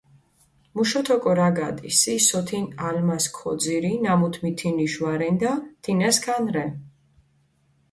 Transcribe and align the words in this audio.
მუშოთ 0.75 1.07
ოკო 1.15 1.31
რაგადი, 1.39 1.89
სი 1.99 2.13
სოთინ 2.27 2.65
ალმასი 2.87 3.29
ქოძირი, 3.37 3.93
ნამუთ 4.03 4.35
მითინიშ 4.43 4.93
ვარენ-და, 5.03 5.51
თინა 5.81 6.09
სქან 6.15 6.43
რე. 6.55 6.65